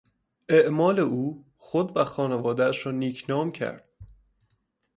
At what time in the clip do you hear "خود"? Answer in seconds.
1.57-1.97